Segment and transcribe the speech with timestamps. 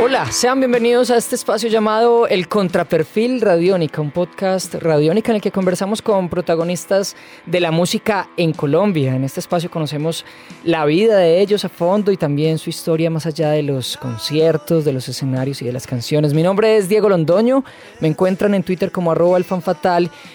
[0.00, 5.42] Hola, sean bienvenidos a este espacio llamado El Contraperfil Radiónica, un podcast radiónica en el
[5.42, 9.16] que conversamos con protagonistas de la música en Colombia.
[9.16, 10.24] En este espacio conocemos
[10.62, 14.84] la vida de ellos a fondo y también su historia más allá de los conciertos,
[14.84, 16.32] de los escenarios y de las canciones.
[16.32, 17.64] Mi nombre es Diego Londoño,
[17.98, 19.40] me encuentran en Twitter como arroba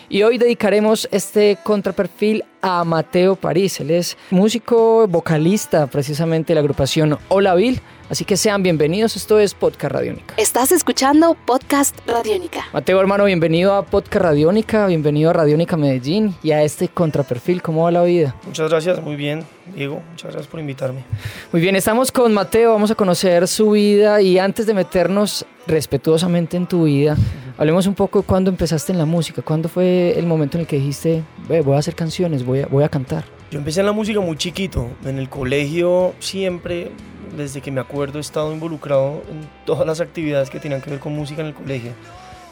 [0.10, 3.80] y hoy dedicaremos este contraperfil a Mateo París.
[3.82, 7.80] Él es músico, vocalista precisamente de la agrupación Hola Bill.
[8.10, 10.36] Así que sean bienvenidos, esto es Podcast Radiónica.
[10.38, 12.66] Estás escuchando Podcast Radiónica.
[12.72, 17.62] Mateo, hermano, bienvenido a Podcast Radiónica, bienvenido a Radiónica Medellín y a este contraperfil.
[17.62, 18.36] ¿Cómo va la vida?
[18.46, 20.02] Muchas gracias, muy bien, Diego.
[20.12, 21.04] Muchas gracias por invitarme.
[21.52, 26.58] Muy bien, estamos con Mateo, vamos a conocer su vida y antes de meternos respetuosamente
[26.58, 27.18] en tu vida,
[27.58, 30.68] hablemos un poco de cuándo empezaste en la música, cuándo fue el momento en el
[30.68, 33.26] que dijiste, voy a hacer canciones, voy a, voy a cantar.
[33.52, 36.92] Yo empecé en la música muy chiquito, en el colegio siempre
[37.38, 41.00] desde que me acuerdo he estado involucrado en todas las actividades que tenían que ver
[41.00, 41.92] con música en el colegio.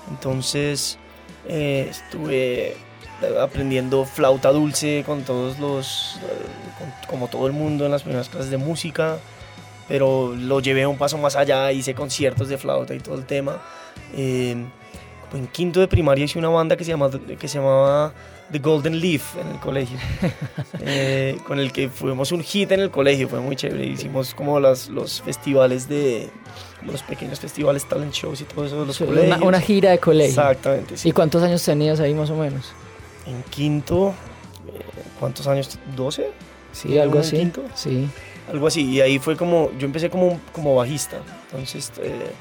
[0.09, 0.97] Entonces
[1.47, 2.75] eh, estuve
[3.39, 8.49] aprendiendo flauta dulce con todos los, eh, como todo el mundo en las primeras clases
[8.49, 9.19] de música,
[9.87, 13.61] pero lo llevé un paso más allá, hice conciertos de flauta y todo el tema.
[14.15, 14.55] Eh,
[15.33, 18.13] en quinto de primaria hice una banda que se, llama, que se llamaba
[18.51, 19.97] The Golden Leaf en el colegio,
[20.81, 23.85] eh, con el que fuimos un hit en el colegio, fue muy chévere.
[23.85, 26.29] Hicimos como las, los festivales de,
[26.85, 29.41] los pequeños festivales, talent shows y todo eso de los colegios.
[29.41, 30.29] Una, gira de colegio.
[30.29, 30.95] Exactamente.
[31.03, 32.73] ¿Y cuántos años tenías ahí más o menos?
[33.25, 34.09] En quinto,
[34.67, 34.81] eh,
[35.19, 35.77] ¿cuántos años?
[35.95, 36.25] ¿12?
[36.73, 37.37] Sí, algo así.
[37.37, 37.63] Quinto?
[37.75, 38.09] Sí.
[38.51, 38.87] Algo así.
[38.89, 41.17] Y ahí fue como, yo empecé como, como bajista.
[41.45, 42.31] Entonces eh,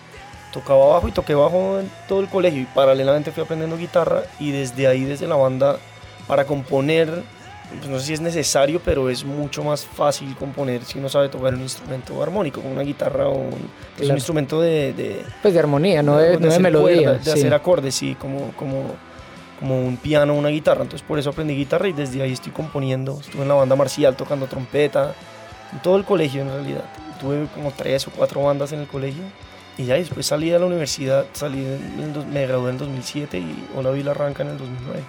[0.53, 2.63] tocaba bajo y toqué bajo en todo el colegio.
[2.63, 5.79] Y paralelamente fui aprendiendo guitarra y desde ahí, desde la banda
[6.27, 7.25] para componer,
[7.79, 11.29] pues no sé si es necesario, pero es mucho más fácil componer si uno sabe
[11.29, 15.61] tocar un instrumento armónico, como una guitarra o un, pues un instrumento de, Pues de
[15.61, 17.15] armonía, no de, melodía.
[17.15, 18.95] de hacer acordes, sí, como, como,
[19.59, 20.83] como un piano o una guitarra.
[20.83, 23.19] Entonces por eso aprendí guitarra y desde ahí estoy componiendo.
[23.21, 25.15] Estuve en la banda marcial tocando trompeta,
[25.83, 26.85] todo el colegio en realidad.
[27.21, 29.23] Tuve como tres o cuatro bandas en el colegio.
[29.79, 31.65] Y ya después salí de la universidad, salí
[32.31, 35.03] me gradué en 2007 y Hola Vila arranca en el 2009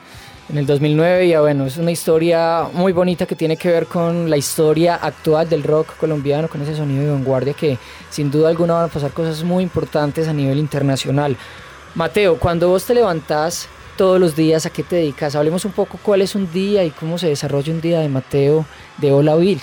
[0.51, 4.29] en el 2009 y bueno, es una historia muy bonita que tiene que ver con
[4.29, 7.77] la historia actual del rock colombiano, con ese sonido de vanguardia que
[8.09, 11.37] sin duda alguna van a pasar cosas muy importantes a nivel internacional.
[11.95, 15.35] Mateo, cuando vos te levantás todos los días, ¿a qué te dedicas?
[15.35, 18.65] Hablemos un poco cuál es un día y cómo se desarrolla un día de Mateo
[18.97, 19.61] de Olavil.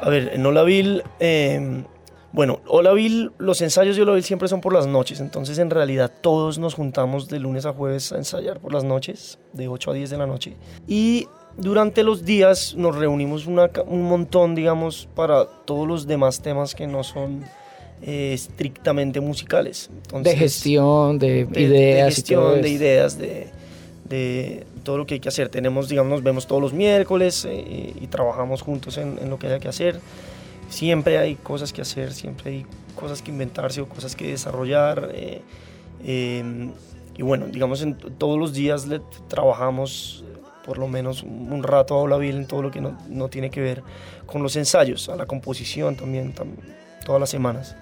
[0.00, 1.84] A ver, en Olavil eh,
[2.32, 5.68] bueno, Hola Bill, los ensayos de Hola Bill siempre son por las noches, entonces en
[5.68, 9.90] realidad todos nos juntamos de lunes a jueves a ensayar por las noches, de 8
[9.90, 10.56] a 10 de la noche.
[10.86, 16.86] Y durante los días nos reunimos un montón, digamos, para todos los demás temas que
[16.86, 17.42] no son
[18.00, 19.90] eh, estrictamente musicales.
[20.22, 22.06] de gestión, de, ideas.
[22.06, 25.48] De gestión, de ideas, de, todo lo que hay que hacer.
[25.48, 29.46] Tenemos, digamos, nos vemos todos los miércoles eh, y trabajamos juntos en, en lo que
[29.46, 30.00] haya que hacer
[30.70, 35.10] siempre hay cosas que hacer, siempre hay cosas que inventarse o cosas que desarrollar.
[35.12, 35.42] Eh,
[36.04, 36.72] em,
[37.16, 40.24] y bueno, digamos, en todos los días le trabajamos
[40.64, 43.82] por lo menos un rato a Olavil en todo lo que no, tiene que ver
[44.26, 46.32] con los ensayos, a la composición también,
[47.04, 47.76] todas las semanas.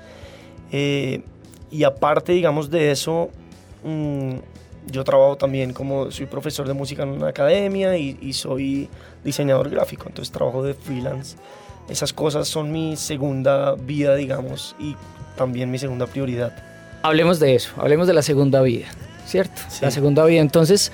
[0.72, 1.22] Eh,
[1.70, 3.31] y aparte, digamos, de eso,
[3.84, 4.37] mm,
[4.91, 8.88] yo trabajo también como soy profesor de música en una academia y, y soy
[9.25, 11.37] diseñador gráfico, entonces trabajo de freelance
[11.88, 14.94] esas cosas son mi segunda vida, digamos, y
[15.37, 16.53] también mi segunda prioridad.
[17.03, 18.87] Hablemos de eso, hablemos de la segunda vida,
[19.26, 19.62] ¿cierto?
[19.81, 20.41] La segunda vida.
[20.41, 20.93] Entonces,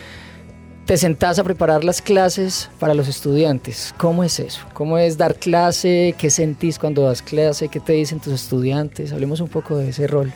[0.87, 3.95] te sentás a preparar las clases para los estudiantes.
[3.97, 4.61] ¿Cómo es eso?
[4.75, 6.15] ¿Cómo es dar clase?
[6.17, 7.69] ¿Qué sentís cuando das clase?
[7.69, 9.13] ¿Qué te dicen tus estudiantes?
[9.13, 10.33] Hablemos un poco de ese rol.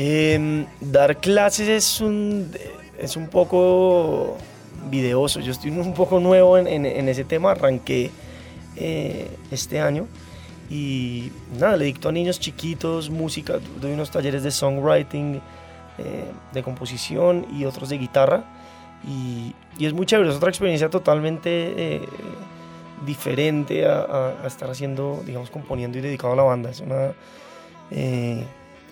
[0.00, 2.52] Em, dar clases es un,
[3.00, 4.36] es un poco
[4.88, 5.40] videoso.
[5.40, 7.50] Yo estoy un poco nuevo en, ese tema.
[7.50, 8.12] Arranqué
[8.76, 10.06] eh, este año.
[10.70, 15.40] Y nada, le dicto a niños chiquitos música, doy unos talleres de songwriting,
[15.98, 18.44] eh, de composición y otros de guitarra.
[19.04, 22.08] Y, y, es muy chévere, es otra experiencia totalmente eh,
[23.04, 26.70] diferente a, estar haciendo, digamos, componiendo y dedicado a la banda.
[26.70, 27.14] Es una...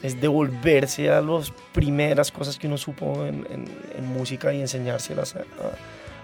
[0.06, 5.40] es devolverse a las primeras cosas que uno supo en, en, música y enseñárselas a,
[5.40, 5.42] a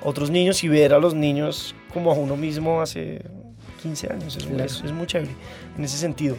[0.03, 3.23] otros niños y ver a los niños como a uno mismo hace
[3.83, 5.33] 15 años, es, muy chévere
[5.77, 6.37] en ese sentido.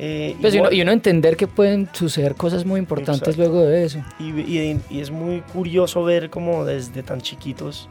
[0.00, 4.04] Eh, pues y, uno, entender que pueden suceder cosas muy importantes luego de eso.
[4.20, 7.88] Y, y, es muy curioso ver cómo desde tan chiquitos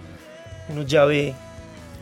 [0.70, 1.36] uno ya ve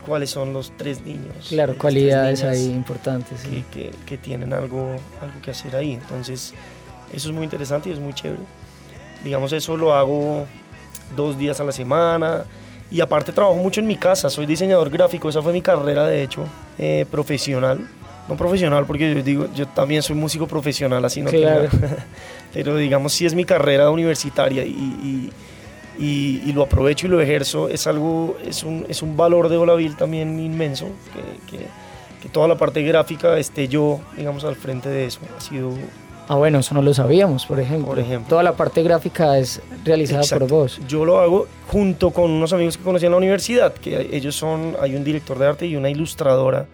[0.06, 1.46] cuáles son los tres niños.
[1.48, 3.40] Claro, cualidades ahí importantes.
[3.40, 3.64] sí.
[3.72, 5.92] que, que- que tienen algo, algo que hacer ahí.
[5.94, 6.54] Entonces,
[7.12, 8.40] eso es muy interesante y es muy chévere.
[9.24, 10.46] Digamos, eso lo hago
[11.16, 12.44] dos días a la semana.
[12.90, 16.22] Y aparte trabajo mucho en mi casa, soy diseñador gráfico, esa fue mi carrera de
[16.22, 16.44] hecho,
[16.78, 17.80] eh, profesional.
[18.28, 21.68] No profesional porque yo digo, yo también soy músico profesional, así no Claro.
[22.52, 25.30] Pero digamos, sí es mi carrera universitaria y, y-
[25.98, 27.68] y- y lo aprovecho y lo ejerzo.
[27.68, 30.86] Es algo, es un, es un valor de Olaville también inmenso,
[31.48, 31.66] que, que-
[32.22, 35.20] que toda la parte gráfica esté yo, digamos, al frente de eso.
[35.36, 35.72] Ha sido
[36.28, 37.86] Ah, bueno, eso no lo sabíamos, por ejemplo.
[37.86, 38.28] Por ejemplo.
[38.30, 40.48] Toda la parte gráfica es realizada Exacto.
[40.48, 40.80] por vos.
[40.88, 44.74] Yo lo hago junto con unos amigos que conocí en la universidad, que ellos son,
[44.80, 46.66] hay un director de arte y una ilustradora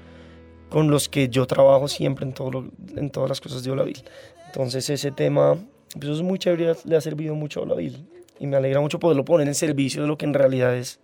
[0.71, 2.65] con los que yo trabajo siempre en, todo lo-
[2.97, 4.03] en todas las cosas de Olaville.
[4.47, 5.57] Entonces ese tema,
[5.93, 7.99] pues eso es muy chévere, le ha servido mucho a Olaville
[8.43, 10.99] y me alegra mucho poderlo poner en servicio de lo que en realidad es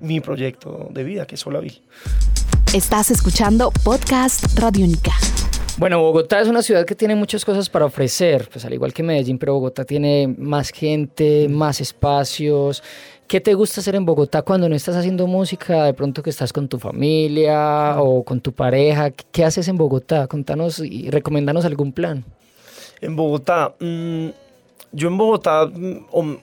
[0.00, 1.82] mi proyecto de vida, que es Olaville.
[2.74, 5.12] Estás escuchando Podcast Radiónica.
[5.78, 9.04] Bueno, Bogotá es una ciudad que tiene muchas cosas para ofrecer, pues al igual que
[9.04, 12.82] Medellín, pero Bogotá tiene más gente, más espacios.
[13.28, 15.84] ¿Qué te gusta hacer en Bogotá cuando no estás haciendo música?
[15.84, 19.10] De pronto que estás con tu familia o con tu pareja.
[19.10, 20.26] ¿Qué haces en Bogotá?
[20.26, 22.24] Contanos y recomendanos algún plan.
[23.00, 24.28] En Bogotá, mm,
[24.90, 26.40] yo en Bogotá mm,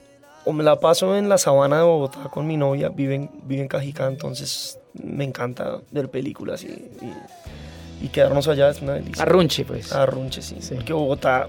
[0.48, 3.62] o, me la paso en la sabana de Bogotá con mi novia, vive en, vive
[3.62, 9.22] en Cajicá, entonces me encanta ver películas y, y- y quedarnos allá es una delicia.
[9.22, 9.92] Arrunche, pues.
[9.92, 10.56] Arrunche, sí.
[10.60, 10.74] Sí.
[10.76, 11.48] Porque Bogotá,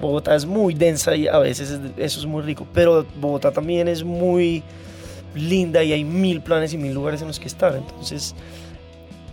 [0.00, 3.86] Bogotá es muy densa y a veces es- eso es muy rico, pero Bogotá también
[3.88, 4.62] es muy
[5.34, 7.74] linda y hay mil planes y mil lugares en los que estar.
[7.76, 8.34] Entonces,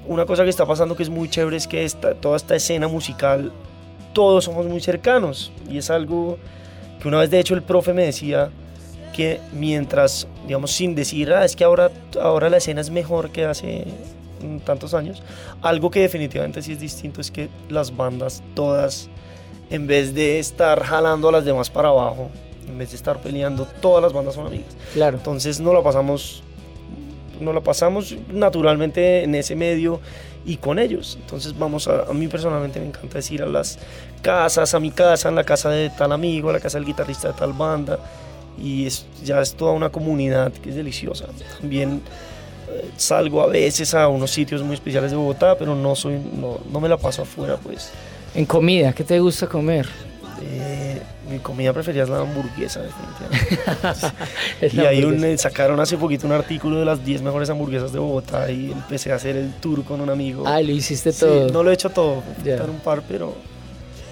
[0.07, 2.87] una cosa que está pasando que es muy chévere es que esta, toda esta escena
[2.87, 3.51] musical,
[4.13, 6.37] todos somos muy cercanos y es algo
[7.01, 8.49] que una vez de hecho el profe me decía
[9.15, 11.89] que mientras, digamos, sin decir, "Ah, es que ahora,
[12.21, 13.85] ahora la escena es mejor que hace
[14.41, 15.23] mm, tantos años,
[15.61, 19.07] algo que definitivamente sí es distinto es que las bandas todas,
[19.69, 22.29] en vez de estar jalando a las demás para abajo,
[22.67, 24.75] en vez de estar peleando, todas las bandas son amigas.
[24.93, 25.15] Claro.
[25.15, 26.43] Entonces no la pasamos,
[27.39, 30.01] no la pasamos naturalmente en ese medio
[30.45, 31.17] y con ellos.
[31.21, 33.79] Entonces vamos a, a mí personalmente me encanta decir a las
[34.21, 37.29] casas, a mi casa, en la casa de tal amigo, a la casa del guitarrista
[37.29, 37.97] de tal banda
[38.61, 41.25] y es, ya es toda una comunidad que es deliciosa.
[41.59, 42.01] También
[42.71, 46.59] eh, salgo a veces a unos sitios muy especiales de Bogotá, pero no soy, no,
[46.71, 47.91] no me la paso afuera, pues.
[48.33, 49.87] En comida, ¿qué te gusta comer?
[50.41, 54.11] Eh, mi comida preferida es la hamburguesa, definitivamente.
[54.75, 57.99] Y ahí un, eh, sacaron hace poquito un artículo de las 10 mejores hamburguesas de
[57.99, 60.43] Bogotá y empecé a hacer el tour con un amigo.
[60.45, 61.49] Ah, lo hiciste Sí, todo.
[61.49, 63.33] no lo he hecho todo, faltan un par, pero,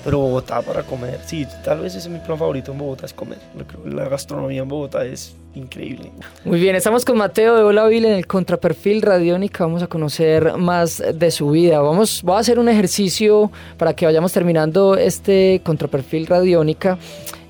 [0.04, 1.20] pero Bogotá para comer.
[1.26, 3.40] Sí, tal vez ese es mi plan favorito en Bogotá, es comer.
[3.86, 6.12] La gastronomía en Bogotá es increíble.
[6.46, 9.66] Muy bien, estamos con Mateo de Olaville en el contraperfil Radiónica.
[9.66, 11.80] Vamos a conocer más de su vida.
[11.80, 16.98] Vamos, voy a hacer un ejercicio para que vayamos terminando este contraperfil Radiónica.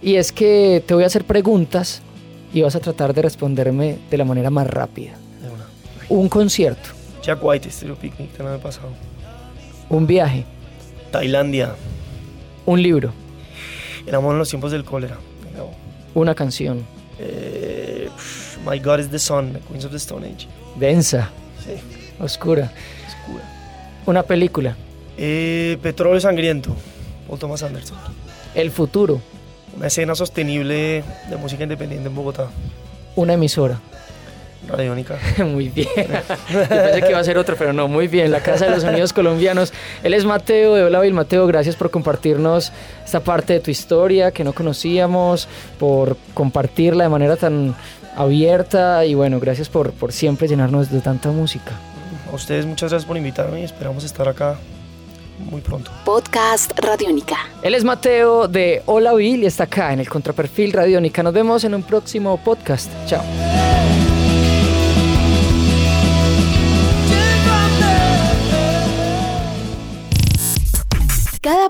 [0.01, 2.01] Y es que te voy a hacer preguntas
[2.53, 5.13] y vas a tratar de responderme de la manera más rápida.
[6.09, 6.89] Un concierto,
[7.23, 8.89] Jack White, Stereo Picnic del año pasado.
[9.89, 10.43] un viaje,
[11.11, 11.73] Tailandia,
[12.65, 13.11] un libro,
[14.07, 15.17] éramos en los tiempos del cólera.
[16.15, 16.85] Una canción,
[17.19, 18.07] eh,
[18.69, 20.47] My God is the Sun, The Queens of the Stone Age.
[20.75, 21.29] densa,
[21.65, 21.71] Sí,
[22.19, 22.71] oscura,
[23.07, 23.43] oscura.
[24.05, 24.75] una película,
[25.17, 26.75] Eh, Petróleo Sangriento,
[27.27, 27.97] Paul Thomas Anderson.
[28.55, 29.21] el futuro,
[29.75, 32.47] Una escena sostenible de música independiente en Bogotá.
[33.15, 33.79] una emisora.
[34.67, 35.17] Radiónica.
[35.39, 35.87] Muy bien.
[35.97, 38.31] Yo pensé que iba a ser otra, pero no, muy bien.
[38.31, 39.73] La Casa de los Sonidos Colombianos.
[40.03, 41.13] Él es Mateo de Olaville.
[41.13, 42.71] Mateo, gracias por compartirnos
[43.03, 45.47] esta parte de tu historia que no conocíamos,
[45.79, 47.75] por compartirla de manera tan
[48.15, 51.71] abierta y bueno, gracias por, por siempre llenarnos de tanta música.
[52.31, 54.57] A ustedes muchas gracias por invitarme y esperamos estar acá
[55.39, 55.91] muy pronto.
[56.05, 57.37] Podcast Radiónica.
[57.61, 61.23] Él es Mateo de Olaville y está acá en el Contraperfil Radiónica.
[61.23, 62.89] Nos vemos en un próximo podcast.
[63.07, 63.23] Chao.